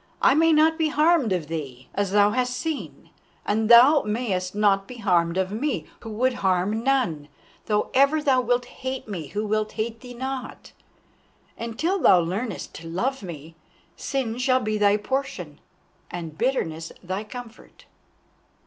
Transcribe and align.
I 0.19 0.33
may 0.33 0.51
not 0.51 0.79
be 0.79 0.87
harmed 0.87 1.31
of 1.31 1.47
thee, 1.47 1.87
as 1.93 2.09
thou 2.09 2.31
hast 2.31 2.55
seen, 2.55 3.11
and 3.45 3.69
thou 3.69 4.01
mayest 4.01 4.55
not 4.55 4.87
be 4.87 4.95
harmed 4.97 5.37
of 5.37 5.51
me, 5.51 5.85
who 5.99 6.09
would 6.13 6.33
harm 6.41 6.83
none, 6.83 7.27
though 7.67 7.91
ever 7.93 8.19
thou 8.19 8.41
wilt 8.41 8.65
hate 8.65 9.07
me 9.07 9.27
who 9.27 9.47
hate 9.65 9.99
thee 9.99 10.15
not, 10.15 10.71
and 11.55 11.77
till 11.77 11.99
thou 11.99 12.19
learnest 12.19 12.73
to 12.77 12.87
love 12.89 13.21
me, 13.21 13.55
Sin 13.95 14.39
shall 14.39 14.59
be 14.59 14.75
thy 14.79 14.97
portion 14.97 15.59
and 16.09 16.35
Bitterness 16.35 16.91
thy 17.03 17.23
comfort." 17.23 17.85